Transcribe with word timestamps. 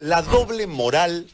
La 0.00 0.22
doble 0.22 0.66
moral 0.66 1.28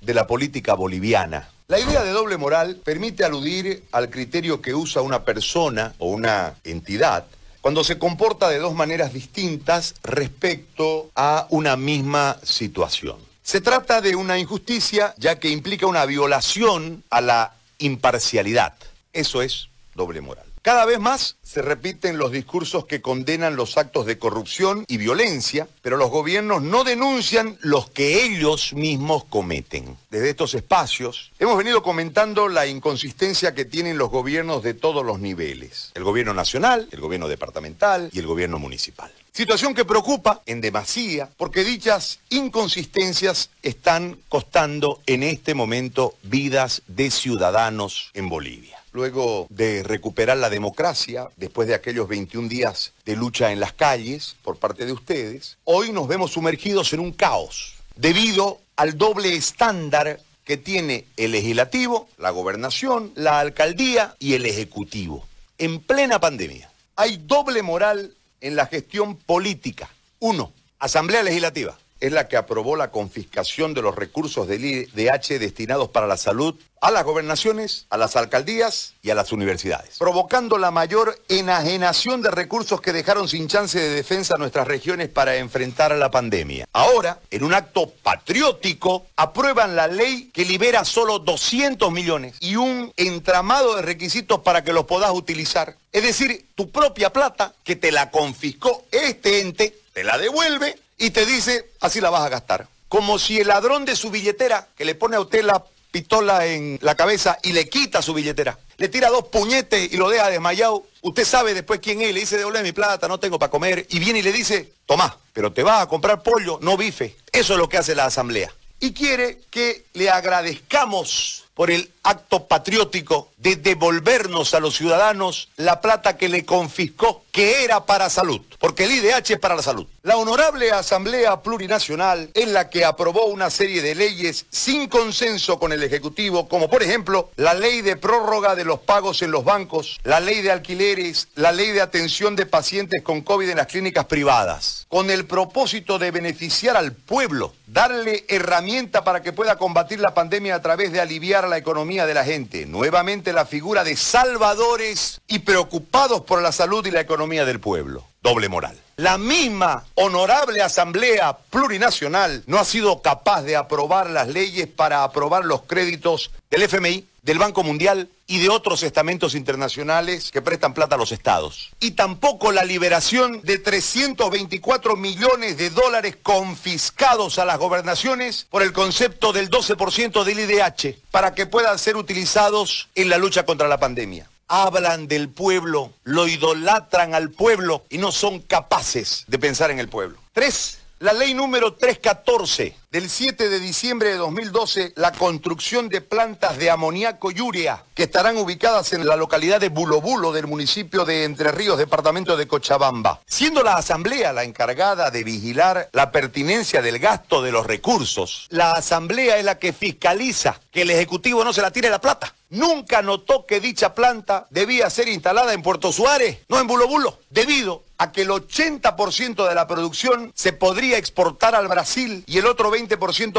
de 0.00 0.14
la 0.14 0.26
política 0.26 0.74
boliviana. 0.74 1.48
La 1.68 1.78
idea 1.78 2.02
de 2.02 2.10
doble 2.10 2.38
moral 2.38 2.80
permite 2.84 3.24
aludir 3.24 3.84
al 3.92 4.10
criterio 4.10 4.60
que 4.60 4.74
usa 4.74 5.00
una 5.00 5.24
persona 5.24 5.94
o 5.98 6.08
una 6.08 6.56
entidad 6.64 7.26
cuando 7.60 7.84
se 7.84 8.00
comporta 8.00 8.48
de 8.48 8.58
dos 8.58 8.74
maneras 8.74 9.12
distintas 9.12 9.94
respecto 10.02 11.12
a 11.14 11.46
una 11.50 11.76
misma 11.76 12.36
situación. 12.42 13.16
Se 13.44 13.60
trata 13.60 14.00
de 14.00 14.16
una 14.16 14.40
injusticia 14.40 15.14
ya 15.16 15.38
que 15.38 15.50
implica 15.50 15.86
una 15.86 16.04
violación 16.04 17.04
a 17.10 17.20
la 17.20 17.52
imparcialidad. 17.78 18.74
Eso 19.12 19.40
es 19.40 19.68
doble 19.94 20.20
moral. 20.20 20.49
Cada 20.62 20.84
vez 20.84 21.00
más 21.00 21.36
se 21.42 21.62
repiten 21.62 22.18
los 22.18 22.32
discursos 22.32 22.84
que 22.84 23.00
condenan 23.00 23.56
los 23.56 23.78
actos 23.78 24.04
de 24.04 24.18
corrupción 24.18 24.84
y 24.88 24.98
violencia, 24.98 25.66
pero 25.80 25.96
los 25.96 26.10
gobiernos 26.10 26.60
no 26.60 26.84
denuncian 26.84 27.56
los 27.62 27.88
que 27.88 28.26
ellos 28.26 28.74
mismos 28.74 29.24
cometen. 29.24 29.96
Desde 30.10 30.28
estos 30.28 30.52
espacios 30.52 31.32
hemos 31.38 31.56
venido 31.56 31.82
comentando 31.82 32.48
la 32.48 32.66
inconsistencia 32.66 33.54
que 33.54 33.64
tienen 33.64 33.96
los 33.96 34.10
gobiernos 34.10 34.62
de 34.62 34.74
todos 34.74 35.02
los 35.02 35.18
niveles, 35.18 35.92
el 35.94 36.04
gobierno 36.04 36.34
nacional, 36.34 36.88
el 36.90 37.00
gobierno 37.00 37.28
departamental 37.28 38.10
y 38.12 38.18
el 38.18 38.26
gobierno 38.26 38.58
municipal. 38.58 39.10
Situación 39.32 39.74
que 39.74 39.86
preocupa 39.86 40.42
en 40.44 40.60
demasía 40.60 41.30
porque 41.38 41.64
dichas 41.64 42.18
inconsistencias 42.28 43.48
están 43.62 44.18
costando 44.28 45.00
en 45.06 45.22
este 45.22 45.54
momento 45.54 46.16
vidas 46.22 46.82
de 46.86 47.10
ciudadanos 47.10 48.10
en 48.12 48.28
Bolivia 48.28 48.79
luego 48.92 49.46
de 49.50 49.82
recuperar 49.82 50.36
la 50.36 50.50
democracia, 50.50 51.28
después 51.36 51.68
de 51.68 51.74
aquellos 51.74 52.08
21 52.08 52.48
días 52.48 52.92
de 53.04 53.16
lucha 53.16 53.52
en 53.52 53.60
las 53.60 53.72
calles 53.72 54.36
por 54.42 54.56
parte 54.56 54.86
de 54.86 54.92
ustedes, 54.92 55.58
hoy 55.64 55.92
nos 55.92 56.08
vemos 56.08 56.32
sumergidos 56.32 56.92
en 56.92 57.00
un 57.00 57.12
caos 57.12 57.74
debido 57.96 58.60
al 58.76 58.96
doble 58.96 59.34
estándar 59.34 60.20
que 60.44 60.56
tiene 60.56 61.04
el 61.16 61.32
legislativo, 61.32 62.08
la 62.18 62.30
gobernación, 62.30 63.12
la 63.14 63.40
alcaldía 63.40 64.16
y 64.18 64.34
el 64.34 64.46
ejecutivo. 64.46 65.26
En 65.58 65.80
plena 65.80 66.18
pandemia. 66.18 66.70
Hay 66.96 67.18
doble 67.18 67.62
moral 67.62 68.14
en 68.40 68.56
la 68.56 68.66
gestión 68.66 69.16
política. 69.16 69.90
Uno, 70.18 70.52
Asamblea 70.78 71.22
Legislativa 71.22 71.78
es 72.00 72.12
la 72.12 72.28
que 72.28 72.36
aprobó 72.36 72.76
la 72.76 72.90
confiscación 72.90 73.74
de 73.74 73.82
los 73.82 73.94
recursos 73.94 74.48
del 74.48 74.64
IDH 74.64 75.38
destinados 75.38 75.90
para 75.90 76.06
la 76.06 76.16
salud 76.16 76.58
a 76.80 76.90
las 76.90 77.04
gobernaciones, 77.04 77.86
a 77.90 77.98
las 77.98 78.16
alcaldías 78.16 78.94
y 79.02 79.10
a 79.10 79.14
las 79.14 79.32
universidades, 79.32 79.98
provocando 79.98 80.56
la 80.56 80.70
mayor 80.70 81.20
enajenación 81.28 82.22
de 82.22 82.30
recursos 82.30 82.80
que 82.80 82.92
dejaron 82.92 83.28
sin 83.28 83.48
chance 83.48 83.78
de 83.78 83.90
defensa 83.90 84.34
a 84.34 84.38
nuestras 84.38 84.66
regiones 84.66 85.08
para 85.10 85.36
enfrentar 85.36 85.92
a 85.92 85.96
la 85.96 86.10
pandemia. 86.10 86.66
Ahora, 86.72 87.20
en 87.30 87.44
un 87.44 87.52
acto 87.52 87.90
patriótico, 88.02 89.06
aprueban 89.16 89.76
la 89.76 89.88
ley 89.88 90.30
que 90.32 90.46
libera 90.46 90.84
solo 90.84 91.18
200 91.18 91.92
millones 91.92 92.36
y 92.40 92.56
un 92.56 92.92
entramado 92.96 93.76
de 93.76 93.82
requisitos 93.82 94.40
para 94.40 94.64
que 94.64 94.72
los 94.72 94.86
puedas 94.86 95.10
utilizar. 95.10 95.76
Es 95.92 96.02
decir, 96.02 96.46
tu 96.54 96.70
propia 96.70 97.12
plata 97.12 97.52
que 97.62 97.76
te 97.76 97.92
la 97.92 98.10
confiscó 98.10 98.84
este 98.90 99.40
ente, 99.40 99.76
te 99.92 100.02
la 100.02 100.16
devuelve 100.16 100.78
y 100.96 101.10
te 101.10 101.26
dice, 101.26 101.70
así 101.80 102.00
la 102.00 102.10
vas 102.10 102.22
a 102.22 102.30
gastar. 102.30 102.68
Como 102.88 103.18
si 103.18 103.38
el 103.38 103.48
ladrón 103.48 103.84
de 103.84 103.96
su 103.96 104.10
billetera, 104.10 104.66
que 104.76 104.84
le 104.84 104.94
pone 104.94 105.16
a 105.16 105.20
usted 105.20 105.44
la 105.44 105.62
pistola 105.90 106.46
en 106.46 106.78
la 106.82 106.94
cabeza 106.94 107.38
y 107.42 107.52
le 107.52 107.68
quita 107.68 108.02
su 108.02 108.14
billetera, 108.14 108.58
le 108.76 108.88
tira 108.88 109.08
dos 109.08 109.28
puñetes 109.28 109.92
y 109.92 109.96
lo 109.96 110.08
deja 110.08 110.30
desmayado, 110.30 110.86
usted 111.02 111.24
sabe 111.24 111.54
después 111.54 111.80
quién 111.80 112.00
es, 112.00 112.14
le 112.14 112.20
dice, 112.20 112.38
devuelve 112.38 112.62
mi 112.62 112.72
plata, 112.72 113.08
no 113.08 113.18
tengo 113.18 113.38
para 113.38 113.50
comer, 113.50 113.86
y 113.90 113.98
viene 113.98 114.20
y 114.20 114.22
le 114.22 114.32
dice, 114.32 114.72
tomá, 114.86 115.18
pero 115.32 115.52
te 115.52 115.62
vas 115.62 115.82
a 115.82 115.86
comprar 115.86 116.22
pollo, 116.22 116.58
no 116.62 116.76
bife. 116.76 117.16
Eso 117.32 117.52
es 117.54 117.58
lo 117.58 117.68
que 117.68 117.78
hace 117.78 117.94
la 117.94 118.06
asamblea. 118.06 118.52
Y 118.78 118.92
quiere 118.92 119.40
que 119.50 119.84
le 119.92 120.08
agradezcamos 120.10 121.44
por 121.60 121.70
el 121.70 121.90
acto 122.04 122.46
patriótico 122.46 123.28
de 123.36 123.56
devolvernos 123.56 124.54
a 124.54 124.60
los 124.60 124.76
ciudadanos 124.76 125.50
la 125.56 125.82
plata 125.82 126.16
que 126.16 126.30
le 126.30 126.46
confiscó, 126.46 127.22
que 127.32 127.64
era 127.64 127.84
para 127.84 128.08
salud, 128.08 128.40
porque 128.58 128.84
el 128.84 128.92
IDH 128.92 129.34
es 129.34 129.38
para 129.38 129.56
la 129.56 129.62
salud. 129.62 129.86
La 130.02 130.16
honorable 130.16 130.72
Asamblea 130.72 131.42
Plurinacional 131.42 132.30
es 132.32 132.48
la 132.48 132.70
que 132.70 132.86
aprobó 132.86 133.26
una 133.26 133.50
serie 133.50 133.82
de 133.82 133.94
leyes 133.94 134.46
sin 134.50 134.88
consenso 134.88 135.58
con 135.58 135.72
el 135.72 135.82
Ejecutivo, 135.82 136.48
como 136.48 136.70
por 136.70 136.82
ejemplo 136.82 137.30
la 137.36 137.52
ley 137.52 137.82
de 137.82 137.96
prórroga 137.96 138.54
de 138.54 138.64
los 138.64 138.80
pagos 138.80 139.20
en 139.20 139.30
los 139.30 139.44
bancos, 139.44 140.00
la 140.02 140.20
ley 140.20 140.40
de 140.40 140.52
alquileres, 140.52 141.28
la 141.34 141.52
ley 141.52 141.70
de 141.72 141.82
atención 141.82 142.36
de 142.36 142.46
pacientes 142.46 143.02
con 143.02 143.20
COVID 143.20 143.50
en 143.50 143.58
las 143.58 143.66
clínicas 143.66 144.06
privadas, 144.06 144.86
con 144.88 145.10
el 145.10 145.26
propósito 145.26 145.98
de 145.98 146.10
beneficiar 146.10 146.78
al 146.78 146.92
pueblo, 146.92 147.52
darle 147.66 148.24
herramienta 148.28 149.04
para 149.04 149.22
que 149.22 149.34
pueda 149.34 149.56
combatir 149.56 150.00
la 150.00 150.14
pandemia 150.14 150.54
a 150.54 150.62
través 150.62 150.92
de 150.92 151.00
aliviar 151.00 151.49
la 151.50 151.58
economía 151.58 152.06
de 152.06 152.14
la 152.14 152.24
gente. 152.24 152.64
Nuevamente 152.64 153.32
la 153.32 153.44
figura 153.44 153.84
de 153.84 153.96
salvadores 153.96 155.20
y 155.26 155.40
preocupados 155.40 156.22
por 156.22 156.40
la 156.40 156.52
salud 156.52 156.86
y 156.86 156.90
la 156.90 157.00
economía 157.00 157.44
del 157.44 157.60
pueblo. 157.60 158.09
Doble 158.22 158.48
moral. 158.48 158.78
La 158.96 159.16
misma 159.16 159.86
honorable 159.94 160.60
Asamblea 160.60 161.38
Plurinacional 161.48 162.42
no 162.46 162.58
ha 162.58 162.66
sido 162.66 163.00
capaz 163.00 163.42
de 163.42 163.56
aprobar 163.56 164.10
las 164.10 164.28
leyes 164.28 164.66
para 164.66 165.04
aprobar 165.04 165.46
los 165.46 165.62
créditos 165.62 166.30
del 166.50 166.62
FMI, 166.62 167.06
del 167.22 167.38
Banco 167.38 167.62
Mundial 167.62 168.10
y 168.26 168.38
de 168.40 168.50
otros 168.50 168.82
estamentos 168.82 169.34
internacionales 169.34 170.30
que 170.30 170.42
prestan 170.42 170.74
plata 170.74 170.94
a 170.96 170.98
los 170.98 171.12
estados. 171.12 171.70
Y 171.80 171.92
tampoco 171.92 172.52
la 172.52 172.64
liberación 172.64 173.40
de 173.42 173.58
324 173.58 174.96
millones 174.96 175.56
de 175.56 175.70
dólares 175.70 176.16
confiscados 176.22 177.38
a 177.38 177.44
las 177.44 177.58
gobernaciones 177.58 178.46
por 178.50 178.62
el 178.62 178.72
concepto 178.72 179.32
del 179.32 179.50
12% 179.50 180.24
del 180.24 180.40
IDH 180.40 180.98
para 181.10 181.34
que 181.34 181.46
puedan 181.46 181.78
ser 181.78 181.96
utilizados 181.96 182.88
en 182.94 183.08
la 183.08 183.18
lucha 183.18 183.44
contra 183.44 183.66
la 183.66 183.80
pandemia 183.80 184.29
hablan 184.50 185.06
del 185.06 185.28
pueblo, 185.28 185.92
lo 186.02 186.26
idolatran 186.26 187.14
al 187.14 187.30
pueblo 187.30 187.84
y 187.88 187.98
no 187.98 188.10
son 188.10 188.40
capaces 188.40 189.24
de 189.28 189.38
pensar 189.38 189.70
en 189.70 189.78
el 189.78 189.88
pueblo. 189.88 190.18
Tres, 190.32 190.80
la 190.98 191.12
ley 191.12 191.34
número 191.34 191.74
314 191.74 192.79
del 192.90 193.08
7 193.08 193.48
de 193.48 193.60
diciembre 193.60 194.08
de 194.08 194.16
2012 194.16 194.94
la 194.96 195.12
construcción 195.12 195.88
de 195.88 196.00
plantas 196.00 196.58
de 196.58 196.70
amoníaco 196.70 197.30
y 197.30 197.40
urea 197.40 197.84
que 197.94 198.02
estarán 198.02 198.36
ubicadas 198.36 198.92
en 198.92 199.06
la 199.06 199.14
localidad 199.14 199.60
de 199.60 199.68
Bulobulo 199.68 200.32
del 200.32 200.48
municipio 200.48 201.04
de 201.04 201.22
Entre 201.22 201.52
Ríos, 201.52 201.78
departamento 201.78 202.36
de 202.36 202.48
Cochabamba. 202.48 203.20
Siendo 203.26 203.62
la 203.62 203.76
Asamblea 203.76 204.32
la 204.32 204.42
encargada 204.42 205.12
de 205.12 205.22
vigilar 205.22 205.88
la 205.92 206.10
pertinencia 206.10 206.82
del 206.82 206.98
gasto 206.98 207.42
de 207.42 207.52
los 207.52 207.64
recursos, 207.64 208.48
la 208.50 208.72
Asamblea 208.72 209.38
es 209.38 209.44
la 209.44 209.60
que 209.60 209.72
fiscaliza 209.72 210.60
que 210.72 210.82
el 210.82 210.90
Ejecutivo 210.90 211.44
no 211.44 211.52
se 211.52 211.62
la 211.62 211.70
tire 211.70 211.90
la 211.90 212.00
plata. 212.00 212.34
Nunca 212.50 213.00
notó 213.00 213.46
que 213.46 213.60
dicha 213.60 213.94
planta 213.94 214.48
debía 214.50 214.90
ser 214.90 215.06
instalada 215.06 215.52
en 215.52 215.62
Puerto 215.62 215.92
Suárez, 215.92 216.38
no 216.48 216.58
en 216.58 216.66
Bulobulo, 216.66 217.20
debido 217.30 217.84
a 217.96 218.10
que 218.10 218.22
el 218.22 218.30
80% 218.30 219.46
de 219.46 219.54
la 219.54 219.68
producción 219.68 220.32
se 220.34 220.54
podría 220.54 220.96
exportar 220.96 221.54
al 221.54 221.68
Brasil 221.68 222.24
y 222.26 222.38
el 222.38 222.46
otro 222.46 222.72
20% 222.72 222.79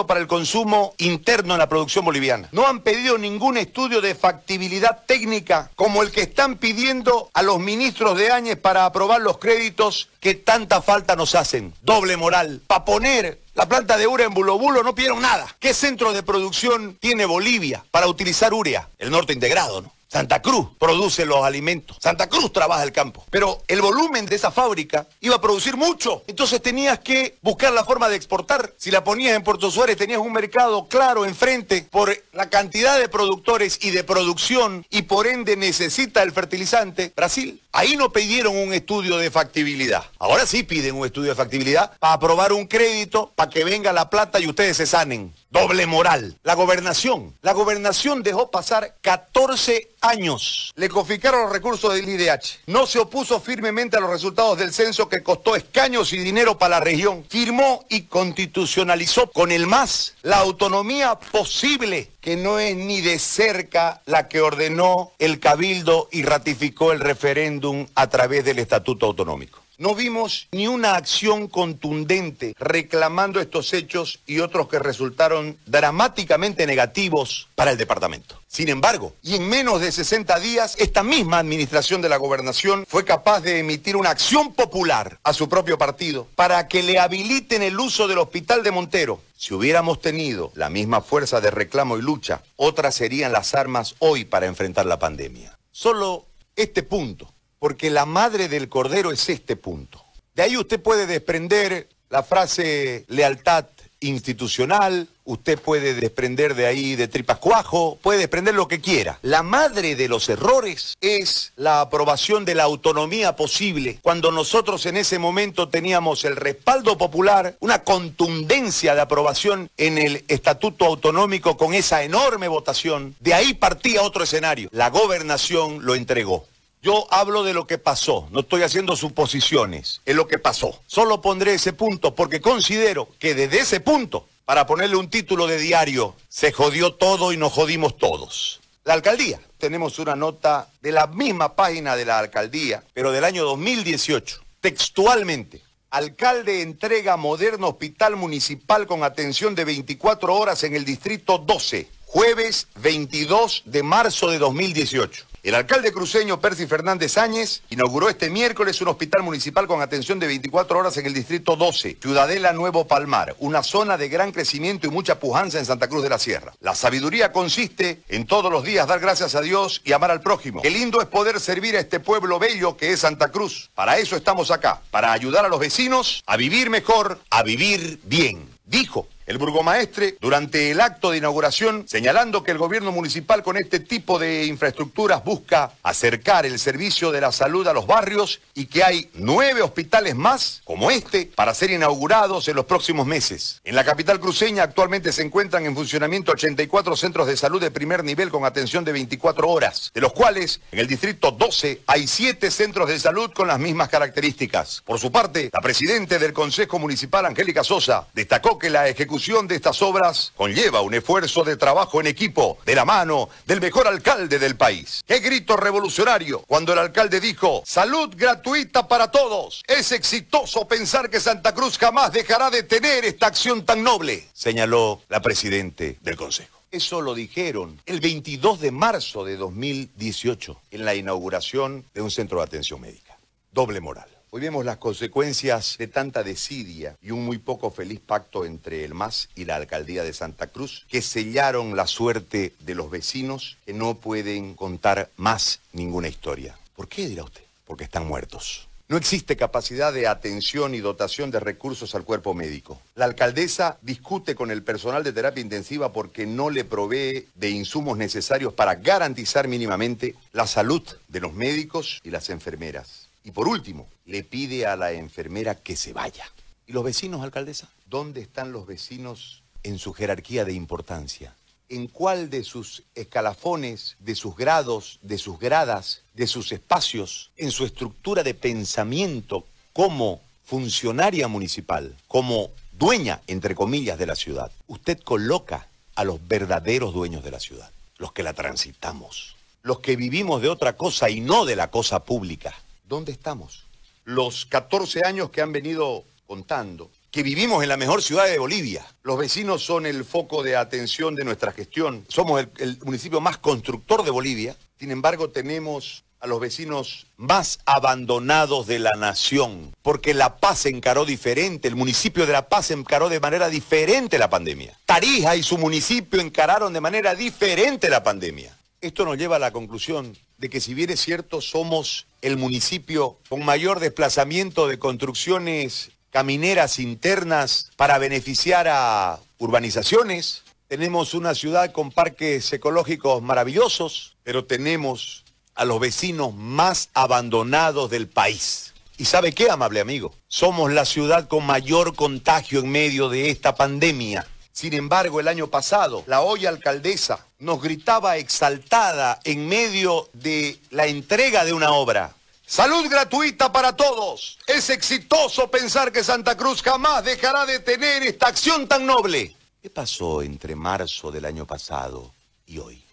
para 0.05 0.19
el 0.19 0.27
consumo 0.27 0.93
interno 0.97 1.53
en 1.53 1.59
la 1.59 1.69
producción 1.69 2.05
boliviana. 2.05 2.49
No 2.51 2.67
han 2.67 2.81
pedido 2.81 3.17
ningún 3.17 3.57
estudio 3.57 4.01
de 4.01 4.15
factibilidad 4.15 5.03
técnica 5.05 5.69
como 5.75 6.03
el 6.03 6.11
que 6.11 6.21
están 6.21 6.57
pidiendo 6.57 7.29
a 7.33 7.41
los 7.41 7.59
ministros 7.59 8.17
de 8.17 8.31
Áñez 8.31 8.57
para 8.57 8.85
aprobar 8.85 9.21
los 9.21 9.37
créditos 9.37 10.09
que 10.19 10.35
tanta 10.35 10.81
falta 10.81 11.15
nos 11.15 11.35
hacen. 11.35 11.73
Doble 11.81 12.17
moral. 12.17 12.61
Para 12.67 12.85
poner 12.85 13.39
la 13.55 13.67
planta 13.67 13.97
de 13.97 14.07
urea 14.07 14.27
en 14.27 14.33
Bulobulo 14.33 14.83
no 14.83 14.95
pidieron 14.95 15.21
nada. 15.21 15.47
¿Qué 15.59 15.73
centro 15.73 16.13
de 16.13 16.23
producción 16.23 16.97
tiene 16.99 17.25
Bolivia 17.25 17.83
para 17.91 18.07
utilizar 18.07 18.53
urea? 18.53 18.87
El 18.99 19.11
norte 19.11 19.33
integrado, 19.33 19.81
¿no? 19.81 19.91
Santa 20.11 20.41
Cruz 20.41 20.67
produce 20.77 21.25
los 21.25 21.41
alimentos. 21.45 21.95
Santa 22.01 22.27
Cruz 22.27 22.51
trabaja 22.51 22.83
el 22.83 22.91
campo. 22.91 23.23
Pero 23.29 23.63
el 23.69 23.81
volumen 23.81 24.25
de 24.25 24.35
esa 24.35 24.51
fábrica 24.51 25.07
iba 25.21 25.37
a 25.37 25.41
producir 25.41 25.77
mucho. 25.77 26.23
Entonces 26.27 26.61
tenías 26.61 26.99
que 26.99 27.37
buscar 27.41 27.71
la 27.71 27.85
forma 27.85 28.09
de 28.09 28.17
exportar. 28.17 28.73
Si 28.77 28.91
la 28.91 29.05
ponías 29.05 29.37
en 29.37 29.43
Puerto 29.43 29.71
Suárez 29.71 29.95
tenías 29.95 30.19
un 30.19 30.33
mercado 30.33 30.89
claro 30.89 31.25
enfrente 31.25 31.87
por 31.89 32.13
la 32.33 32.49
cantidad 32.49 32.99
de 32.99 33.07
productores 33.07 33.79
y 33.81 33.91
de 33.91 34.03
producción 34.03 34.85
y 34.89 35.03
por 35.03 35.27
ende 35.27 35.55
necesita 35.55 36.23
el 36.23 36.33
fertilizante. 36.33 37.13
Brasil. 37.15 37.61
Ahí 37.71 37.95
no 37.95 38.11
pidieron 38.11 38.57
un 38.57 38.73
estudio 38.73 39.15
de 39.17 39.31
factibilidad. 39.31 40.03
Ahora 40.19 40.45
sí 40.45 40.63
piden 40.63 40.95
un 40.95 41.05
estudio 41.05 41.29
de 41.29 41.35
factibilidad 41.35 41.97
para 41.99 42.15
aprobar 42.15 42.51
un 42.51 42.67
crédito 42.67 43.31
para 43.33 43.49
que 43.49 43.63
venga 43.63 43.93
la 43.93 44.09
plata 44.09 44.41
y 44.41 44.47
ustedes 44.47 44.75
se 44.75 44.85
sanen. 44.85 45.33
Doble 45.51 45.85
moral. 45.85 46.37
La 46.43 46.55
gobernación. 46.55 47.33
La 47.41 47.53
gobernación 47.53 48.23
dejó 48.23 48.51
pasar 48.51 48.95
14 49.01 49.89
años. 50.01 50.73
Le 50.75 50.89
confiscaron 50.89 51.43
los 51.43 51.51
recursos 51.51 51.93
del 51.93 52.09
IDH. 52.09 52.61
No 52.67 52.85
se 52.85 52.99
opuso 52.99 53.39
firmemente 53.39 53.97
a 53.97 53.99
los 53.99 54.09
resultados 54.09 54.57
del 54.57 54.73
censo 54.73 55.07
que 55.07 55.23
costó 55.23 55.55
escaños 55.55 56.11
y 56.13 56.17
dinero 56.17 56.57
para 56.57 56.79
la 56.79 56.85
región. 56.85 57.23
Firmó 57.29 57.85
y 57.89 58.03
constitucionalizó 58.03 59.31
con 59.31 59.51
el 59.51 59.67
MAS 59.67 60.15
la 60.23 60.39
autonomía 60.39 61.15
posible 61.15 62.11
que 62.19 62.35
no 62.35 62.59
es 62.59 62.75
ni 62.75 63.01
de 63.01 63.19
cerca 63.19 64.01
la 64.05 64.27
que 64.27 64.41
ordenó 64.41 65.11
el 65.19 65.39
cabildo 65.39 66.09
y 66.11 66.23
ratificó 66.23 66.91
el 66.91 66.99
referéndum 66.99 67.87
a 67.95 68.07
través 68.09 68.43
del 68.45 68.59
Estatuto 68.59 69.07
Autonómico. 69.07 69.60
No 69.81 69.95
vimos 69.95 70.47
ni 70.51 70.67
una 70.67 70.95
acción 70.95 71.47
contundente 71.47 72.53
reclamando 72.59 73.39
estos 73.39 73.73
hechos 73.73 74.19
y 74.27 74.39
otros 74.39 74.69
que 74.69 74.77
resultaron 74.77 75.57
dramáticamente 75.65 76.67
negativos 76.67 77.49
para 77.55 77.71
el 77.71 77.77
departamento. 77.79 78.39
Sin 78.47 78.69
embargo, 78.69 79.15
y 79.23 79.35
en 79.35 79.49
menos 79.49 79.81
de 79.81 79.91
60 79.91 80.39
días, 80.39 80.75
esta 80.77 81.01
misma 81.01 81.39
administración 81.39 81.99
de 81.99 82.09
la 82.09 82.17
gobernación 82.17 82.85
fue 82.87 83.05
capaz 83.05 83.41
de 83.41 83.57
emitir 83.57 83.95
una 83.95 84.11
acción 84.11 84.53
popular 84.53 85.19
a 85.23 85.33
su 85.33 85.49
propio 85.49 85.79
partido 85.79 86.27
para 86.35 86.67
que 86.67 86.83
le 86.83 86.99
habiliten 86.99 87.63
el 87.63 87.79
uso 87.79 88.07
del 88.07 88.19
hospital 88.19 88.61
de 88.61 88.69
Montero. 88.69 89.19
Si 89.35 89.55
hubiéramos 89.55 89.99
tenido 89.99 90.51
la 90.53 90.69
misma 90.69 91.01
fuerza 91.01 91.41
de 91.41 91.49
reclamo 91.49 91.97
y 91.97 92.03
lucha, 92.03 92.43
otras 92.55 92.93
serían 92.93 93.31
las 93.31 93.55
armas 93.55 93.95
hoy 93.97 94.25
para 94.25 94.45
enfrentar 94.45 94.85
la 94.85 94.99
pandemia. 94.99 95.57
Solo 95.71 96.27
este 96.55 96.83
punto, 96.83 97.33
porque 97.61 97.91
la 97.91 98.07
madre 98.07 98.49
del 98.49 98.69
cordero 98.69 99.11
es 99.11 99.29
este 99.29 99.55
punto. 99.55 100.03
De 100.33 100.41
ahí 100.41 100.57
usted 100.57 100.81
puede 100.81 101.05
desprender 101.05 101.87
la 102.09 102.23
frase 102.23 103.05
lealtad 103.07 103.67
institucional, 103.99 105.07
usted 105.25 105.59
puede 105.59 105.93
desprender 105.93 106.55
de 106.55 106.65
ahí 106.65 106.95
de 106.95 107.07
tripas 107.07 107.37
cuajo, 107.37 107.99
puede 108.01 108.17
desprender 108.17 108.55
lo 108.55 108.67
que 108.67 108.81
quiera. 108.81 109.19
La 109.21 109.43
madre 109.43 109.95
de 109.95 110.07
los 110.07 110.27
errores 110.27 110.95
es 111.01 111.53
la 111.55 111.81
aprobación 111.81 112.45
de 112.45 112.55
la 112.55 112.63
autonomía 112.63 113.35
posible, 113.35 113.99
cuando 114.01 114.31
nosotros 114.31 114.87
en 114.87 114.97
ese 114.97 115.19
momento 115.19 115.69
teníamos 115.69 116.25
el 116.25 116.37
respaldo 116.37 116.97
popular, 116.97 117.57
una 117.59 117.83
contundencia 117.83 118.95
de 118.95 119.01
aprobación 119.01 119.69
en 119.77 119.99
el 119.99 120.25
estatuto 120.29 120.85
autonómico 120.85 121.57
con 121.57 121.75
esa 121.75 122.01
enorme 122.01 122.47
votación, 122.47 123.15
de 123.19 123.35
ahí 123.35 123.53
partía 123.53 124.01
otro 124.01 124.23
escenario. 124.23 124.67
La 124.71 124.89
gobernación 124.89 125.85
lo 125.85 125.93
entregó. 125.93 126.47
Yo 126.83 127.05
hablo 127.11 127.43
de 127.43 127.53
lo 127.53 127.67
que 127.67 127.77
pasó, 127.77 128.27
no 128.31 128.39
estoy 128.39 128.63
haciendo 128.63 128.95
suposiciones, 128.95 130.01
es 130.03 130.15
lo 130.15 130.27
que 130.27 130.39
pasó. 130.39 130.81
Solo 130.87 131.21
pondré 131.21 131.53
ese 131.53 131.73
punto 131.73 132.15
porque 132.15 132.41
considero 132.41 133.07
que 133.19 133.35
desde 133.35 133.59
ese 133.59 133.81
punto, 133.81 134.27
para 134.45 134.65
ponerle 134.65 134.95
un 134.95 135.07
título 135.07 135.45
de 135.45 135.59
diario, 135.59 136.15
se 136.27 136.51
jodió 136.51 136.95
todo 136.95 137.33
y 137.33 137.37
nos 137.37 137.53
jodimos 137.53 137.97
todos. 137.97 138.61
La 138.83 138.95
alcaldía, 138.95 139.39
tenemos 139.59 139.99
una 139.99 140.15
nota 140.15 140.69
de 140.81 140.91
la 140.91 141.05
misma 141.05 141.55
página 141.55 141.95
de 141.95 142.05
la 142.05 142.17
alcaldía, 142.17 142.83
pero 142.95 143.11
del 143.11 143.25
año 143.25 143.43
2018, 143.43 144.41
textualmente. 144.59 145.61
Alcalde 145.91 146.63
entrega 146.63 147.15
moderno 147.15 147.67
hospital 147.67 148.15
municipal 148.15 148.87
con 148.87 149.03
atención 149.03 149.53
de 149.53 149.65
24 149.65 150.33
horas 150.33 150.63
en 150.63 150.73
el 150.73 150.83
distrito 150.83 151.37
12, 151.37 151.87
jueves 152.07 152.67
22 152.77 153.63
de 153.65 153.83
marzo 153.83 154.31
de 154.31 154.39
2018. 154.39 155.30
El 155.43 155.55
alcalde 155.55 155.91
cruceño 155.91 156.39
Percy 156.39 156.67
Fernández 156.67 157.17
Áñez 157.17 157.63
inauguró 157.71 158.09
este 158.09 158.29
miércoles 158.29 158.79
un 158.79 158.89
hospital 158.89 159.23
municipal 159.23 159.65
con 159.65 159.81
atención 159.81 160.19
de 160.19 160.27
24 160.27 160.77
horas 160.77 160.97
en 160.97 161.07
el 161.07 161.15
distrito 161.15 161.55
12, 161.55 161.97
Ciudadela 161.99 162.53
Nuevo 162.53 162.85
Palmar, 162.85 163.35
una 163.39 163.63
zona 163.63 163.97
de 163.97 164.07
gran 164.07 164.31
crecimiento 164.31 164.85
y 164.85 164.91
mucha 164.91 165.19
pujanza 165.19 165.57
en 165.57 165.65
Santa 165.65 165.87
Cruz 165.87 166.03
de 166.03 166.09
la 166.09 166.19
Sierra. 166.19 166.53
La 166.59 166.75
sabiduría 166.75 167.31
consiste 167.31 168.03
en 168.07 168.27
todos 168.27 168.51
los 168.51 168.63
días 168.63 168.87
dar 168.87 168.99
gracias 168.99 169.33
a 169.33 169.41
Dios 169.41 169.81
y 169.83 169.93
amar 169.93 170.11
al 170.11 170.21
prójimo. 170.21 170.61
Qué 170.61 170.69
lindo 170.69 171.01
es 171.01 171.07
poder 171.07 171.39
servir 171.39 171.75
a 171.75 171.79
este 171.79 171.99
pueblo 171.99 172.37
bello 172.37 172.77
que 172.77 172.91
es 172.91 172.99
Santa 172.99 173.31
Cruz. 173.31 173.71
Para 173.73 173.97
eso 173.97 174.15
estamos 174.15 174.51
acá, 174.51 174.83
para 174.91 175.11
ayudar 175.11 175.43
a 175.43 175.49
los 175.49 175.59
vecinos 175.59 176.21
a 176.27 176.37
vivir 176.37 176.69
mejor, 176.69 177.19
a 177.31 177.41
vivir 177.41 177.99
bien. 178.03 178.47
Dijo 178.67 179.07
el 179.25 179.37
burgomaestre 179.37 180.17
durante 180.19 180.71
el 180.71 180.81
acto 180.81 181.11
de 181.11 181.17
inauguración, 181.17 181.85
señalando 181.87 182.43
que 182.43 182.51
el 182.51 182.57
gobierno 182.57 182.91
municipal 182.91 183.43
con 183.43 183.57
este 183.57 183.79
tipo 183.79 184.19
de 184.19 184.45
infraestructuras 184.45 185.23
busca 185.23 185.71
acercar 185.83 186.45
el 186.45 186.59
servicio 186.59 187.11
de 187.11 187.21
la 187.21 187.31
salud 187.31 187.67
a 187.67 187.73
los 187.73 187.87
barrios 187.87 188.41
y 188.53 188.65
que 188.65 188.83
hay 188.83 189.09
nueve 189.13 189.61
hospitales 189.61 190.15
más 190.15 190.61
como 190.63 190.91
este 190.91 191.31
para 191.35 191.53
ser 191.53 191.71
inaugurados 191.71 192.47
en 192.47 192.55
los 192.55 192.65
próximos 192.65 193.05
meses. 193.05 193.61
En 193.63 193.75
la 193.75 193.83
capital 193.83 194.19
cruceña 194.19 194.63
actualmente 194.63 195.11
se 195.11 195.21
encuentran 195.21 195.65
en 195.65 195.75
funcionamiento 195.75 196.31
84 196.31 196.95
centros 196.95 197.27
de 197.27 197.37
salud 197.37 197.61
de 197.61 197.71
primer 197.71 198.03
nivel 198.03 198.29
con 198.29 198.45
atención 198.45 198.83
de 198.83 198.91
24 198.91 199.47
horas, 199.47 199.91
de 199.93 200.01
los 200.01 200.13
cuales 200.13 200.61
en 200.71 200.79
el 200.79 200.87
distrito 200.87 201.31
12 201.31 201.81
hay 201.87 202.07
siete 202.07 202.51
centros 202.51 202.89
de 202.89 202.99
salud 202.99 203.31
con 203.31 203.47
las 203.47 203.59
mismas 203.59 203.89
características. 203.89 204.81
Por 204.85 204.99
su 204.99 205.11
parte, 205.11 205.49
la 205.53 205.61
presidenta 205.61 206.17
del 206.17 206.33
Consejo 206.33 206.79
Municipal, 206.79 207.25
Angélica 207.25 207.63
Sosa, 207.63 208.07
destacó 208.13 208.57
que 208.57 208.69
la 208.69 208.87
ejecución 208.87 209.10
de 209.11 209.55
estas 209.55 209.81
obras 209.81 210.31
conlleva 210.37 210.79
un 210.79 210.93
esfuerzo 210.93 211.43
de 211.43 211.57
trabajo 211.57 211.99
en 211.99 212.07
equipo, 212.07 212.57
de 212.65 212.75
la 212.75 212.85
mano 212.85 213.27
del 213.45 213.59
mejor 213.59 213.85
alcalde 213.85 214.39
del 214.39 214.55
país. 214.55 215.03
¡Qué 215.05 215.19
grito 215.19 215.57
revolucionario! 215.57 216.39
Cuando 216.47 216.71
el 216.71 216.79
alcalde 216.79 217.19
dijo, 217.19 217.61
salud 217.65 218.09
gratuita 218.15 218.87
para 218.87 219.11
todos. 219.11 219.63
Es 219.67 219.91
exitoso 219.91 220.65
pensar 220.65 221.09
que 221.09 221.19
Santa 221.19 221.53
Cruz 221.53 221.77
jamás 221.77 222.13
dejará 222.13 222.49
de 222.49 222.63
tener 222.63 223.03
esta 223.03 223.27
acción 223.27 223.65
tan 223.65 223.83
noble, 223.83 224.29
señaló 224.31 225.01
la 225.09 225.21
presidente 225.21 225.97
del 225.99 226.15
Consejo. 226.15 226.59
Eso 226.71 227.01
lo 227.01 227.13
dijeron 227.13 227.81
el 227.85 227.99
22 227.99 228.61
de 228.61 228.71
marzo 228.71 229.25
de 229.25 229.35
2018 229.35 230.61
en 230.71 230.85
la 230.85 230.95
inauguración 230.95 231.83
de 231.93 232.01
un 232.01 232.09
centro 232.09 232.37
de 232.37 232.45
atención 232.45 232.79
médica. 232.79 233.19
Doble 233.51 233.81
moral. 233.81 234.07
Hoy 234.33 234.39
vemos 234.39 234.63
las 234.63 234.77
consecuencias 234.77 235.75
de 235.77 235.87
tanta 235.87 236.23
desidia 236.23 236.95
y 237.01 237.11
un 237.11 237.25
muy 237.25 237.37
poco 237.37 237.69
feliz 237.69 237.99
pacto 237.99 238.45
entre 238.45 238.85
el 238.85 238.93
MAS 238.93 239.27
y 239.35 239.43
la 239.43 239.57
alcaldía 239.57 240.05
de 240.05 240.13
Santa 240.13 240.47
Cruz, 240.47 240.85
que 240.87 241.01
sellaron 241.01 241.75
la 241.75 241.85
suerte 241.85 242.53
de 242.61 242.73
los 242.73 242.89
vecinos 242.89 243.57
que 243.65 243.73
no 243.73 243.95
pueden 243.95 244.53
contar 244.53 245.09
más 245.17 245.59
ninguna 245.73 246.07
historia. 246.07 246.57
¿Por 246.77 246.87
qué 246.87 247.09
dirá 247.09 247.25
usted? 247.25 247.41
Porque 247.67 247.83
están 247.83 248.07
muertos. 248.07 248.69
No 248.87 248.95
existe 248.95 249.35
capacidad 249.35 249.91
de 249.91 250.07
atención 250.07 250.75
y 250.75 250.79
dotación 250.79 251.29
de 251.29 251.41
recursos 251.41 251.93
al 251.93 252.05
cuerpo 252.05 252.33
médico. 252.33 252.79
La 252.95 253.03
alcaldesa 253.03 253.79
discute 253.81 254.33
con 254.33 254.49
el 254.49 254.63
personal 254.63 255.03
de 255.03 255.11
terapia 255.11 255.41
intensiva 255.41 255.91
porque 255.91 256.25
no 256.25 256.49
le 256.49 256.63
provee 256.63 257.27
de 257.35 257.49
insumos 257.49 257.97
necesarios 257.97 258.53
para 258.53 258.75
garantizar 258.75 259.49
mínimamente 259.49 260.15
la 260.31 260.47
salud 260.47 260.83
de 261.09 261.19
los 261.19 261.33
médicos 261.33 261.99
y 262.05 262.11
las 262.11 262.29
enfermeras. 262.29 263.10
Y 263.23 263.31
por 263.31 263.47
último, 263.47 263.87
le 264.05 264.23
pide 264.23 264.65
a 264.65 264.75
la 264.75 264.91
enfermera 264.91 265.55
que 265.55 265.75
se 265.75 265.93
vaya. 265.93 266.25
¿Y 266.67 266.73
los 266.73 266.83
vecinos, 266.83 267.21
alcaldesa? 267.21 267.69
¿Dónde 267.85 268.21
están 268.21 268.51
los 268.51 268.65
vecinos 268.65 269.43
en 269.63 269.77
su 269.77 269.93
jerarquía 269.93 270.45
de 270.45 270.53
importancia? 270.53 271.35
¿En 271.69 271.87
cuál 271.87 272.29
de 272.29 272.43
sus 272.43 272.83
escalafones, 272.95 273.95
de 273.99 274.15
sus 274.15 274.35
grados, 274.35 274.99
de 275.01 275.17
sus 275.17 275.39
gradas, 275.39 276.01
de 276.13 276.27
sus 276.27 276.51
espacios, 276.51 277.31
en 277.37 277.51
su 277.51 277.65
estructura 277.65 278.23
de 278.23 278.33
pensamiento 278.33 279.45
como 279.71 280.21
funcionaria 280.43 281.27
municipal, 281.27 281.95
como 282.07 282.49
dueña, 282.73 283.21
entre 283.27 283.55
comillas, 283.55 283.97
de 283.97 284.05
la 284.05 284.15
ciudad, 284.15 284.51
usted 284.67 284.99
coloca 284.99 285.67
a 285.95 286.03
los 286.03 286.27
verdaderos 286.27 286.93
dueños 286.93 287.23
de 287.23 287.31
la 287.31 287.39
ciudad, 287.39 287.71
los 287.97 288.11
que 288.11 288.23
la 288.23 288.33
transitamos, 288.33 289.35
los 289.61 289.79
que 289.79 289.95
vivimos 289.95 290.41
de 290.41 290.49
otra 290.49 290.75
cosa 290.75 291.09
y 291.09 291.21
no 291.21 291.45
de 291.45 291.55
la 291.55 291.69
cosa 291.69 292.03
pública? 292.03 292.53
¿Dónde 292.91 293.13
estamos? 293.13 293.63
Los 294.03 294.45
14 294.47 295.05
años 295.05 295.29
que 295.29 295.41
han 295.41 295.53
venido 295.53 296.03
contando, 296.27 296.91
que 297.09 297.23
vivimos 297.23 297.63
en 297.63 297.69
la 297.69 297.77
mejor 297.77 298.01
ciudad 298.01 298.25
de 298.25 298.37
Bolivia. 298.37 298.85
Los 299.03 299.17
vecinos 299.17 299.63
son 299.63 299.85
el 299.85 300.03
foco 300.03 300.43
de 300.43 300.57
atención 300.57 301.15
de 301.15 301.23
nuestra 301.23 301.53
gestión. 301.53 302.03
Somos 302.09 302.45
el, 302.57 302.79
municipio 302.83 303.21
más 303.21 303.37
constructor 303.37 304.03
de 304.03 304.11
Bolivia. 304.11 304.57
Sin 304.77 304.91
embargo, 304.91 305.29
tenemos 305.29 306.03
a 306.19 306.27
los 306.27 306.41
vecinos 306.41 307.07
más 307.15 307.59
abandonados 307.65 308.67
de 308.67 308.79
la 308.79 308.91
nación, 308.97 309.73
porque 309.83 310.13
La 310.13 310.35
Paz 310.35 310.65
encaró 310.65 311.05
diferente, 311.05 311.69
el 311.69 311.77
municipio 311.77 312.25
de 312.25 312.33
La 312.33 312.49
Paz 312.49 312.71
encaró 312.71 313.07
de 313.07 313.21
manera 313.21 313.47
diferente 313.47 314.19
la 314.19 314.29
pandemia. 314.29 314.77
Tarija 314.85 315.37
y 315.37 315.43
su 315.43 315.57
municipio 315.57 316.19
encararon 316.19 316.73
de 316.73 316.81
manera 316.81 317.15
diferente 317.15 317.89
la 317.89 318.03
pandemia. 318.03 318.53
Esto 318.81 319.05
nos 319.05 319.15
lleva 319.15 319.35
a 319.35 319.39
la 319.39 319.51
conclusión 319.51 320.17
de 320.39 320.49
que 320.49 320.59
si 320.59 320.73
bien 320.73 320.89
es 320.89 320.99
cierto 320.99 321.39
somos 321.39 322.07
el 322.23 322.35
municipio 322.35 323.19
con 323.29 323.45
mayor 323.45 323.79
desplazamiento 323.79 324.67
de 324.67 324.79
construcciones 324.79 325.91
camineras 326.09 326.79
internas 326.79 327.69
para 327.75 327.99
beneficiar 327.99 328.67
a 328.67 329.19
urbanizaciones, 329.37 330.41
tenemos 330.67 331.13
una 331.13 331.35
ciudad 331.35 331.71
con 331.71 331.91
parques 331.91 332.51
ecológicos 332.53 333.21
maravillosos, 333.21 334.15
pero 334.23 334.45
tenemos 334.45 335.25
a 335.53 335.63
los 335.63 335.79
vecinos 335.79 336.33
más 336.33 336.89
abandonados 336.95 337.91
del 337.91 338.07
país. 338.07 338.73
¿Y 338.97 339.05
sabe 339.05 339.31
qué, 339.31 339.51
amable 339.51 339.79
amigo? 339.79 340.15
Somos 340.27 340.71
la 340.71 340.85
ciudad 340.85 341.27
con 341.27 341.45
mayor 341.45 341.95
contagio 341.95 342.61
en 342.61 342.69
medio 342.71 343.09
de 343.09 343.29
esta 343.29 343.53
pandemia. 343.53 344.25
Sin 344.61 344.73
embargo, 344.75 345.19
el 345.19 345.27
año 345.27 345.47
pasado, 345.47 346.03
la 346.05 346.21
hoy 346.21 346.45
alcaldesa 346.45 347.25
nos 347.39 347.59
gritaba 347.59 348.17
exaltada 348.17 349.19
en 349.23 349.47
medio 349.47 350.07
de 350.13 350.59
la 350.69 350.85
entrega 350.85 351.43
de 351.43 351.51
una 351.51 351.71
obra. 351.71 352.13
Salud 352.45 352.87
gratuita 352.87 353.51
para 353.51 353.75
todos. 353.75 354.37
Es 354.45 354.69
exitoso 354.69 355.49
pensar 355.49 355.91
que 355.91 356.03
Santa 356.03 356.37
Cruz 356.37 356.61
jamás 356.61 357.03
dejará 357.03 357.47
de 357.47 357.61
tener 357.61 358.03
esta 358.03 358.27
acción 358.27 358.67
tan 358.67 358.85
noble. 358.85 359.35
¿Qué 359.63 359.71
pasó 359.71 360.21
entre 360.21 360.55
marzo 360.55 361.09
del 361.09 361.25
año 361.25 361.47
pasado 361.47 362.13
y 362.45 362.59
hoy? 362.59 362.83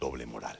Doble 0.00 0.24
moral. 0.24 0.58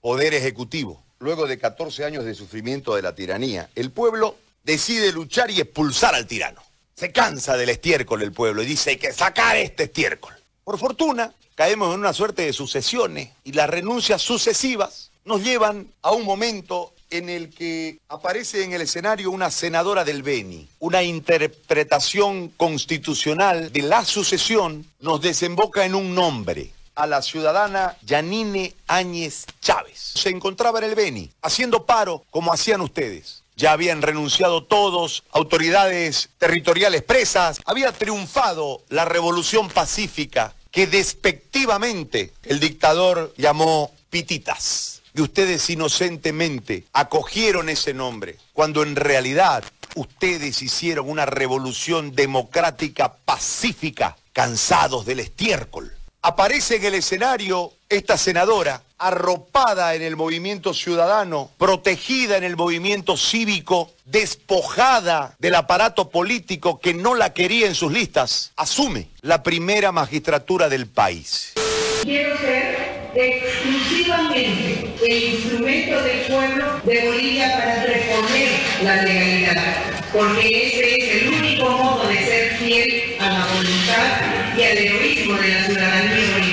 Poder 0.00 0.34
ejecutivo. 0.34 1.04
Luego 1.20 1.46
de 1.46 1.60
14 1.60 2.04
años 2.04 2.24
de 2.24 2.34
sufrimiento 2.34 2.96
de 2.96 3.02
la 3.02 3.14
tiranía, 3.14 3.70
el 3.76 3.92
pueblo 3.92 4.36
decide 4.64 5.12
luchar 5.12 5.48
y 5.52 5.60
expulsar 5.60 6.16
al 6.16 6.26
tirano. 6.26 6.67
Se 6.98 7.12
cansa 7.12 7.56
del 7.56 7.68
estiércol 7.68 8.22
el 8.22 8.32
pueblo 8.32 8.60
y 8.60 8.66
dice 8.66 8.90
hay 8.90 8.96
que 8.96 9.12
sacar 9.12 9.56
este 9.56 9.84
estiércol. 9.84 10.34
Por 10.64 10.80
fortuna, 10.80 11.32
caemos 11.54 11.94
en 11.94 12.00
una 12.00 12.12
suerte 12.12 12.42
de 12.42 12.52
sucesiones 12.52 13.28
y 13.44 13.52
las 13.52 13.70
renuncias 13.70 14.20
sucesivas 14.20 15.12
nos 15.24 15.44
llevan 15.44 15.92
a 16.02 16.10
un 16.10 16.24
momento 16.24 16.92
en 17.10 17.28
el 17.28 17.50
que 17.50 18.00
aparece 18.08 18.64
en 18.64 18.72
el 18.72 18.80
escenario 18.80 19.30
una 19.30 19.52
senadora 19.52 20.04
del 20.04 20.24
Beni. 20.24 20.66
Una 20.80 21.04
interpretación 21.04 22.48
constitucional 22.48 23.70
de 23.70 23.82
la 23.82 24.04
sucesión 24.04 24.84
nos 24.98 25.20
desemboca 25.20 25.84
en 25.84 25.94
un 25.94 26.16
nombre, 26.16 26.72
a 26.96 27.06
la 27.06 27.22
ciudadana 27.22 27.96
Yanine 28.02 28.74
Áñez 28.88 29.46
Chávez. 29.60 30.14
Se 30.16 30.30
encontraba 30.30 30.80
en 30.80 30.86
el 30.86 30.96
Beni, 30.96 31.30
haciendo 31.42 31.86
paro 31.86 32.24
como 32.30 32.52
hacían 32.52 32.80
ustedes. 32.80 33.44
Ya 33.58 33.72
habían 33.72 34.02
renunciado 34.02 34.62
todos, 34.62 35.24
autoridades 35.32 36.30
territoriales 36.38 37.02
presas, 37.02 37.60
había 37.66 37.90
triunfado 37.90 38.84
la 38.88 39.04
revolución 39.04 39.68
pacífica 39.68 40.54
que 40.70 40.86
despectivamente 40.86 42.32
el 42.44 42.60
dictador 42.60 43.34
llamó 43.36 43.90
pititas. 44.10 45.02
Y 45.12 45.22
ustedes 45.22 45.68
inocentemente 45.70 46.84
acogieron 46.92 47.68
ese 47.68 47.94
nombre, 47.94 48.36
cuando 48.52 48.84
en 48.84 48.94
realidad 48.94 49.64
ustedes 49.96 50.62
hicieron 50.62 51.10
una 51.10 51.26
revolución 51.26 52.14
democrática 52.14 53.16
pacífica, 53.24 54.16
cansados 54.32 55.04
del 55.04 55.18
estiércol. 55.18 55.96
Aparece 56.22 56.76
en 56.76 56.84
el 56.84 56.94
escenario 56.94 57.72
esta 57.88 58.18
senadora, 58.18 58.82
arropada 58.98 59.94
en 59.94 60.02
el 60.02 60.16
movimiento 60.16 60.74
ciudadano, 60.74 61.50
protegida 61.56 62.36
en 62.36 62.44
el 62.44 62.56
movimiento 62.56 63.16
cívico, 63.16 63.90
despojada 64.04 65.34
del 65.38 65.54
aparato 65.54 66.10
político 66.10 66.80
que 66.80 66.92
no 66.92 67.14
la 67.14 67.32
quería 67.32 67.66
en 67.66 67.74
sus 67.74 67.92
listas, 67.92 68.52
asume 68.56 69.08
la 69.22 69.42
primera 69.42 69.92
magistratura 69.92 70.68
del 70.68 70.86
país. 70.86 71.54
Quiero 72.02 72.36
ser 72.38 73.10
exclusivamente 73.14 74.94
el 75.02 75.34
instrumento 75.34 76.02
del 76.02 76.20
pueblo 76.26 76.80
de 76.84 77.06
Bolivia 77.06 77.58
para 77.58 77.84
reponer 77.84 78.48
la 78.82 79.02
legalidad, 79.02 79.76
porque 80.12 80.66
ese 80.66 80.98
es 80.98 81.22
el 81.22 81.28
único 81.28 81.70
modo 81.70 82.08
de 82.08 82.16
ser 82.16 82.56
fiel 82.58 83.16
a 83.20 83.30
la 83.30 83.46
voluntad 83.46 84.56
y 84.56 84.62
al 84.62 84.78
heroísmo 84.78 85.38
de 85.38 85.48
la 85.48 85.66
ciudadanía 85.66 86.32
boliviana. 86.32 86.47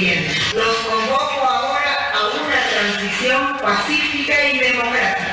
Pacífica 3.65 4.47
y 4.47 4.59
democrática. 4.59 5.24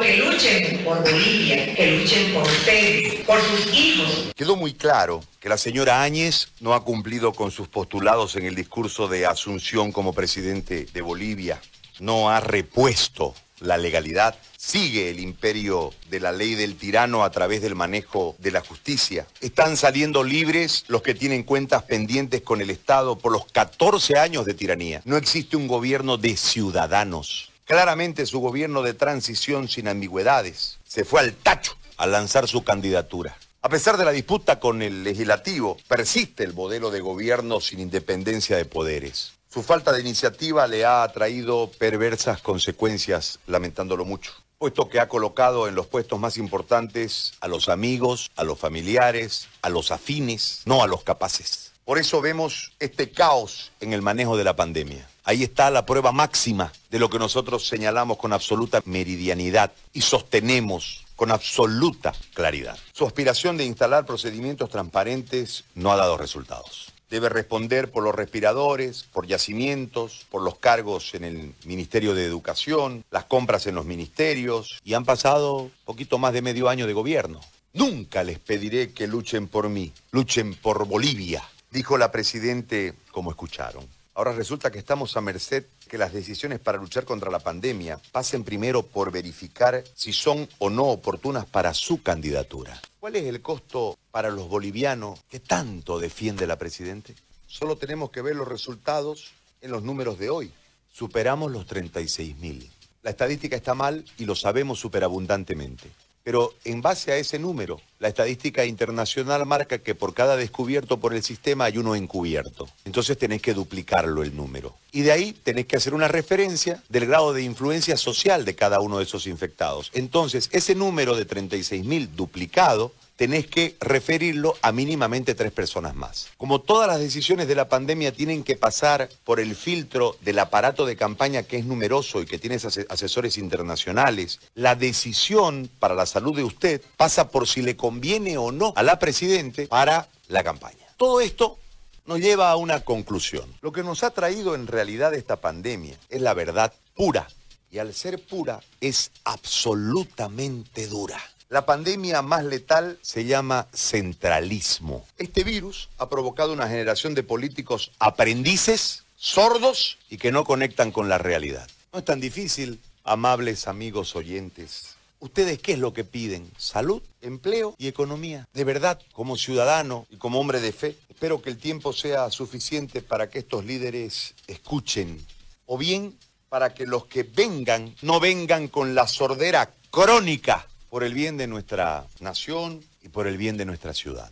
Que 0.00 0.16
luchen 0.16 0.84
por 0.84 1.02
Bolivia, 1.02 1.74
que 1.74 1.98
luchen 1.98 2.32
por 2.32 2.42
ustedes, 2.44 3.24
por 3.24 3.40
sus 3.40 3.74
hijos. 3.74 4.32
Quedó 4.34 4.56
muy 4.56 4.74
claro 4.74 5.22
que 5.40 5.48
la 5.48 5.58
señora 5.58 6.02
Áñez 6.02 6.48
no 6.60 6.74
ha 6.74 6.84
cumplido 6.84 7.32
con 7.32 7.50
sus 7.50 7.68
postulados 7.68 8.36
en 8.36 8.46
el 8.46 8.54
discurso 8.54 9.08
de 9.08 9.26
Asunción 9.26 9.92
como 9.92 10.12
presidente 10.12 10.86
de 10.92 11.02
Bolivia, 11.02 11.60
no 12.00 12.30
ha 12.30 12.40
repuesto 12.40 13.34
la 13.60 13.76
legalidad, 13.76 14.36
sigue 14.56 15.10
el 15.10 15.20
imperio 15.20 15.92
de 16.10 16.20
la 16.20 16.32
ley 16.32 16.54
del 16.54 16.76
tirano 16.76 17.24
a 17.24 17.30
través 17.30 17.62
del 17.62 17.74
manejo 17.74 18.34
de 18.38 18.50
la 18.50 18.60
justicia. 18.60 19.26
Están 19.40 19.76
saliendo 19.76 20.24
libres 20.24 20.84
los 20.88 21.02
que 21.02 21.14
tienen 21.14 21.44
cuentas 21.44 21.84
pendientes 21.84 22.42
con 22.42 22.60
el 22.60 22.70
Estado 22.70 23.18
por 23.18 23.32
los 23.32 23.46
14 23.46 24.18
años 24.18 24.44
de 24.46 24.54
tiranía. 24.54 25.02
No 25.04 25.16
existe 25.16 25.56
un 25.56 25.68
gobierno 25.68 26.16
de 26.16 26.36
ciudadanos. 26.36 27.51
Claramente 27.64 28.26
su 28.26 28.40
gobierno 28.40 28.82
de 28.82 28.94
transición 28.94 29.68
sin 29.68 29.88
ambigüedades 29.88 30.78
se 30.84 31.04
fue 31.04 31.20
al 31.20 31.32
tacho 31.32 31.76
al 31.96 32.12
lanzar 32.12 32.48
su 32.48 32.64
candidatura. 32.64 33.36
A 33.62 33.68
pesar 33.68 33.96
de 33.96 34.04
la 34.04 34.10
disputa 34.10 34.58
con 34.58 34.82
el 34.82 35.04
legislativo, 35.04 35.76
persiste 35.86 36.42
el 36.42 36.52
modelo 36.52 36.90
de 36.90 37.00
gobierno 37.00 37.60
sin 37.60 37.78
independencia 37.78 38.56
de 38.56 38.64
poderes. 38.64 39.34
Su 39.48 39.62
falta 39.62 39.92
de 39.92 40.00
iniciativa 40.00 40.66
le 40.66 40.84
ha 40.84 41.06
traído 41.12 41.70
perversas 41.78 42.42
consecuencias, 42.42 43.38
lamentándolo 43.46 44.04
mucho, 44.04 44.32
puesto 44.58 44.88
que 44.88 44.98
ha 44.98 45.08
colocado 45.08 45.68
en 45.68 45.76
los 45.76 45.86
puestos 45.86 46.18
más 46.18 46.38
importantes 46.38 47.34
a 47.40 47.48
los 47.48 47.68
amigos, 47.68 48.30
a 48.34 48.42
los 48.42 48.58
familiares, 48.58 49.48
a 49.60 49.68
los 49.68 49.92
afines, 49.92 50.62
no 50.64 50.82
a 50.82 50.88
los 50.88 51.04
capaces. 51.04 51.71
Por 51.84 51.98
eso 51.98 52.20
vemos 52.20 52.72
este 52.78 53.10
caos 53.10 53.72
en 53.80 53.92
el 53.92 54.02
manejo 54.02 54.36
de 54.36 54.44
la 54.44 54.54
pandemia. 54.54 55.08
Ahí 55.24 55.42
está 55.42 55.70
la 55.70 55.84
prueba 55.84 56.12
máxima 56.12 56.72
de 56.90 56.98
lo 56.98 57.10
que 57.10 57.18
nosotros 57.18 57.66
señalamos 57.66 58.18
con 58.18 58.32
absoluta 58.32 58.80
meridianidad 58.84 59.72
y 59.92 60.02
sostenemos 60.02 61.04
con 61.16 61.30
absoluta 61.30 62.12
claridad. 62.34 62.78
Su 62.92 63.06
aspiración 63.06 63.56
de 63.56 63.64
instalar 63.64 64.06
procedimientos 64.06 64.70
transparentes 64.70 65.64
no 65.74 65.92
ha 65.92 65.96
dado 65.96 66.16
resultados 66.16 66.92
debe 67.12 67.28
responder 67.28 67.90
por 67.90 68.02
los 68.02 68.14
respiradores, 68.14 69.04
por 69.12 69.26
yacimientos, 69.26 70.24
por 70.30 70.40
los 70.40 70.56
cargos 70.56 71.14
en 71.14 71.24
el 71.24 71.54
Ministerio 71.66 72.14
de 72.14 72.24
Educación, 72.24 73.04
las 73.10 73.24
compras 73.24 73.66
en 73.66 73.74
los 73.74 73.84
ministerios, 73.84 74.80
y 74.82 74.94
han 74.94 75.04
pasado 75.04 75.70
poquito 75.84 76.16
más 76.16 76.32
de 76.32 76.40
medio 76.40 76.70
año 76.70 76.86
de 76.86 76.94
gobierno. 76.94 77.42
Nunca 77.74 78.24
les 78.24 78.38
pediré 78.38 78.92
que 78.92 79.06
luchen 79.06 79.46
por 79.46 79.68
mí, 79.68 79.92
luchen 80.10 80.54
por 80.54 80.86
Bolivia, 80.86 81.44
dijo 81.72 81.96
la 81.96 82.12
Presidente, 82.12 82.94
como 83.10 83.30
escucharon. 83.30 83.84
Ahora 84.14 84.32
resulta 84.32 84.70
que 84.70 84.78
estamos 84.78 85.16
a 85.16 85.22
merced 85.22 85.64
que 85.88 85.96
las 85.96 86.12
decisiones 86.12 86.60
para 86.60 86.76
luchar 86.76 87.04
contra 87.04 87.30
la 87.30 87.38
pandemia 87.38 87.98
pasen 88.12 88.44
primero 88.44 88.82
por 88.82 89.10
verificar 89.10 89.82
si 89.94 90.12
son 90.12 90.46
o 90.58 90.68
no 90.68 90.84
oportunas 90.84 91.46
para 91.46 91.72
su 91.72 92.02
candidatura. 92.02 92.80
¿Cuál 93.00 93.16
es 93.16 93.24
el 93.24 93.40
costo 93.40 93.96
para 94.10 94.30
los 94.30 94.48
bolivianos 94.48 95.18
que 95.30 95.40
tanto 95.40 95.98
defiende 95.98 96.46
la 96.46 96.58
Presidente? 96.58 97.14
Solo 97.46 97.76
tenemos 97.76 98.10
que 98.10 98.20
ver 98.20 98.36
los 98.36 98.48
resultados 98.48 99.32
en 99.62 99.70
los 99.70 99.82
números 99.82 100.18
de 100.18 100.28
hoy. 100.28 100.52
Superamos 100.92 101.50
los 101.50 101.66
36 101.66 102.36
mil. 102.36 102.70
La 103.02 103.10
estadística 103.10 103.56
está 103.56 103.74
mal 103.74 104.04
y 104.18 104.26
lo 104.26 104.34
sabemos 104.34 104.78
superabundantemente. 104.78 105.90
Pero 106.24 106.54
en 106.64 106.82
base 106.82 107.12
a 107.12 107.16
ese 107.16 107.38
número, 107.38 107.80
la 107.98 108.08
estadística 108.08 108.64
internacional 108.64 109.44
marca 109.44 109.78
que 109.78 109.94
por 109.94 110.14
cada 110.14 110.36
descubierto 110.36 110.98
por 110.98 111.14
el 111.14 111.22
sistema 111.22 111.64
hay 111.64 111.78
uno 111.78 111.96
encubierto. 111.96 112.68
Entonces 112.84 113.18
tenés 113.18 113.42
que 113.42 113.54
duplicarlo 113.54 114.22
el 114.22 114.36
número. 114.36 114.74
Y 114.92 115.02
de 115.02 115.12
ahí 115.12 115.32
tenés 115.32 115.66
que 115.66 115.76
hacer 115.76 115.94
una 115.94 116.08
referencia 116.08 116.82
del 116.88 117.06
grado 117.06 117.32
de 117.32 117.42
influencia 117.42 117.96
social 117.96 118.44
de 118.44 118.54
cada 118.54 118.80
uno 118.80 118.98
de 118.98 119.04
esos 119.04 119.26
infectados. 119.26 119.90
Entonces, 119.94 120.48
ese 120.52 120.74
número 120.74 121.16
de 121.16 121.26
36.000 121.26 122.08
duplicado 122.10 122.92
tenés 123.22 123.46
que 123.46 123.76
referirlo 123.78 124.56
a 124.62 124.72
mínimamente 124.72 125.36
tres 125.36 125.52
personas 125.52 125.94
más. 125.94 126.30
Como 126.38 126.60
todas 126.60 126.88
las 126.88 126.98
decisiones 126.98 127.46
de 127.46 127.54
la 127.54 127.68
pandemia 127.68 128.10
tienen 128.10 128.42
que 128.42 128.56
pasar 128.56 129.08
por 129.22 129.38
el 129.38 129.54
filtro 129.54 130.16
del 130.22 130.40
aparato 130.40 130.86
de 130.86 130.96
campaña 130.96 131.44
que 131.44 131.56
es 131.56 131.64
numeroso 131.64 132.20
y 132.20 132.26
que 132.26 132.40
tiene 132.40 132.56
asesores 132.56 133.38
internacionales, 133.38 134.40
la 134.56 134.74
decisión 134.74 135.70
para 135.78 135.94
la 135.94 136.06
salud 136.06 136.34
de 136.34 136.42
usted 136.42 136.82
pasa 136.96 137.28
por 137.28 137.46
si 137.46 137.62
le 137.62 137.76
conviene 137.76 138.38
o 138.38 138.50
no 138.50 138.72
a 138.74 138.82
la 138.82 138.98
Presidente 138.98 139.68
para 139.68 140.08
la 140.26 140.42
campaña. 140.42 140.84
Todo 140.96 141.20
esto 141.20 141.58
nos 142.06 142.18
lleva 142.18 142.50
a 142.50 142.56
una 142.56 142.80
conclusión. 142.80 143.44
Lo 143.60 143.70
que 143.70 143.84
nos 143.84 144.02
ha 144.02 144.10
traído 144.10 144.56
en 144.56 144.66
realidad 144.66 145.14
esta 145.14 145.36
pandemia 145.36 145.96
es 146.08 146.20
la 146.20 146.34
verdad 146.34 146.72
pura. 146.96 147.28
Y 147.70 147.78
al 147.78 147.94
ser 147.94 148.20
pura 148.20 148.60
es 148.80 149.12
absolutamente 149.22 150.88
dura. 150.88 151.22
La 151.52 151.66
pandemia 151.66 152.22
más 152.22 152.46
letal 152.46 152.98
se 153.02 153.26
llama 153.26 153.68
centralismo. 153.74 155.04
Este 155.18 155.44
virus 155.44 155.90
ha 155.98 156.08
provocado 156.08 156.50
una 156.50 156.66
generación 156.66 157.14
de 157.14 157.24
políticos 157.24 157.92
aprendices, 157.98 159.04
sordos 159.16 159.98
y 160.08 160.16
que 160.16 160.32
no 160.32 160.44
conectan 160.44 160.92
con 160.92 161.10
la 161.10 161.18
realidad. 161.18 161.68
No 161.92 161.98
es 161.98 162.06
tan 162.06 162.20
difícil, 162.20 162.80
amables 163.04 163.68
amigos 163.68 164.16
oyentes. 164.16 164.96
¿Ustedes 165.20 165.58
qué 165.58 165.74
es 165.74 165.78
lo 165.78 165.92
que 165.92 166.04
piden? 166.04 166.50
Salud, 166.56 167.02
empleo 167.20 167.74
y 167.76 167.86
economía. 167.86 168.48
De 168.54 168.64
verdad, 168.64 168.98
como 169.12 169.36
ciudadano 169.36 170.06
y 170.08 170.16
como 170.16 170.40
hombre 170.40 170.58
de 170.58 170.72
fe, 170.72 170.96
espero 171.10 171.42
que 171.42 171.50
el 171.50 171.58
tiempo 171.58 171.92
sea 171.92 172.30
suficiente 172.30 173.02
para 173.02 173.28
que 173.28 173.40
estos 173.40 173.66
líderes 173.66 174.34
escuchen. 174.46 175.22
O 175.66 175.76
bien, 175.76 176.16
para 176.48 176.72
que 176.72 176.86
los 176.86 177.04
que 177.04 177.24
vengan 177.24 177.94
no 178.00 178.20
vengan 178.20 178.68
con 178.68 178.94
la 178.94 179.06
sordera 179.06 179.74
crónica 179.90 180.66
por 180.92 181.04
el 181.04 181.14
bien 181.14 181.38
de 181.38 181.46
nuestra 181.46 182.06
nación 182.20 182.84
y 183.00 183.08
por 183.08 183.26
el 183.26 183.38
bien 183.38 183.56
de 183.56 183.64
nuestra 183.64 183.94
ciudad. 183.94 184.30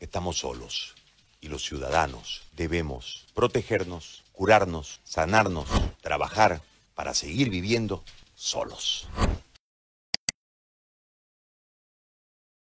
Estamos 0.00 0.36
solos 0.36 0.94
y 1.40 1.48
los 1.48 1.64
ciudadanos 1.64 2.42
debemos 2.52 3.24
protegernos, 3.32 4.22
curarnos, 4.32 5.00
sanarnos, 5.02 5.66
trabajar 6.02 6.60
para 6.94 7.14
seguir 7.14 7.48
viviendo 7.48 8.04
solos. 8.34 9.08